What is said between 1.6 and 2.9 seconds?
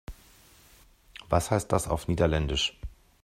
das auf Niederländisch?